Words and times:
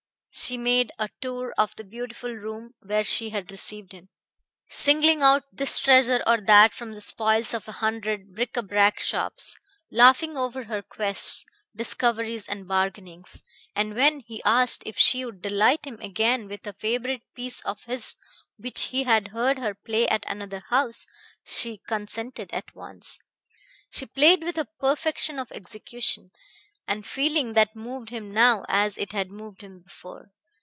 She 0.33 0.57
made 0.57 0.93
a 0.97 1.09
tour 1.19 1.53
of 1.57 1.75
the 1.75 1.83
beautiful 1.83 2.33
room 2.33 2.73
where 2.79 3.03
she 3.03 3.31
had 3.31 3.51
received 3.51 3.91
him, 3.91 4.07
singling 4.69 5.21
out 5.21 5.43
this 5.51 5.77
treasure 5.77 6.23
or 6.25 6.39
that 6.45 6.73
from 6.73 6.93
the 6.93 7.01
spoils 7.01 7.53
of 7.53 7.67
a 7.67 7.73
hundred 7.83 8.33
bric 8.33 8.53
à 8.53 8.65
brac 8.65 9.01
shops, 9.01 9.57
laughing 9.91 10.37
over 10.37 10.63
her 10.63 10.81
quests, 10.81 11.43
discoveries 11.75 12.47
and 12.47 12.65
bargainings. 12.65 13.43
And 13.75 13.93
when 13.93 14.21
he 14.21 14.41
asked 14.45 14.83
if 14.85 14.97
she 14.97 15.25
would 15.25 15.41
delight 15.41 15.83
him 15.85 15.99
again 15.99 16.47
with 16.47 16.65
a 16.65 16.71
favorite 16.71 17.23
piece 17.35 17.59
of 17.65 17.83
his 17.83 18.15
which 18.55 18.83
he 18.83 19.03
had 19.03 19.27
heard 19.35 19.59
her 19.59 19.75
play 19.75 20.07
at 20.07 20.23
another 20.25 20.61
house, 20.69 21.05
she 21.43 21.81
consented 21.89 22.51
at 22.53 22.73
once. 22.73 23.19
She 23.91 24.05
played 24.05 24.45
with 24.45 24.57
a 24.57 24.63
perfection 24.79 25.39
of 25.39 25.51
execution 25.51 26.31
and 26.87 27.05
feeling 27.05 27.53
that 27.53 27.75
moved 27.75 28.09
him 28.09 28.33
now 28.33 28.65
as 28.67 28.97
it 28.97 29.11
had 29.11 29.29
moved 29.29 29.61
him 29.61 29.79
before. 29.79 30.31